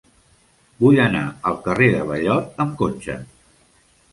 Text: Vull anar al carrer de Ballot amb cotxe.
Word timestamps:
Vull 0.79 0.95
anar 1.03 1.21
al 1.51 1.59
carrer 1.67 1.91
de 1.97 2.01
Ballot 2.13 2.59
amb 2.67 2.75
cotxe. 2.81 3.19